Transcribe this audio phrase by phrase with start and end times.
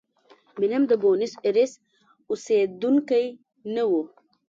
[0.59, 1.73] مینم د بونیس ایرس
[2.29, 3.25] اوسېدونکی
[3.75, 3.91] نه و.